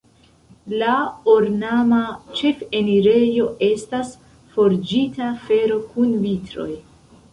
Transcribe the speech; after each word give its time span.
La 0.83 0.93
ornama 1.33 1.99
ĉefenirejo 2.39 3.45
estas 3.67 4.15
forĝita 4.57 5.29
fero 5.47 5.79
kun 5.93 6.21
vitroj. 6.27 6.71